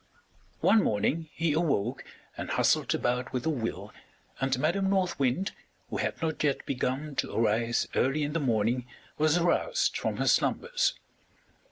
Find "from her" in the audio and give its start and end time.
9.95-10.25